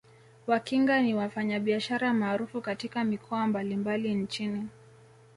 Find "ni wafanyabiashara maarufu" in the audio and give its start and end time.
1.01-2.61